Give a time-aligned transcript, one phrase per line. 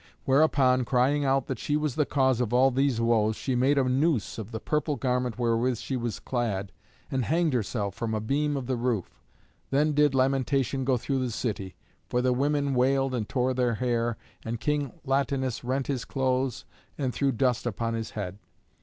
[0.25, 3.83] Whereupon, crying out that she was the cause of all these woes, she made a
[3.83, 6.71] noose of the purple garment wherewith she was clad,
[7.11, 9.21] and hanged herself from a beam of the roof.
[9.69, 11.75] Then did lamentation go through the city,
[12.09, 16.65] for the women wailed and tore their hair, and King Latinus rent his clothes
[16.97, 18.39] and threw dust upon his head.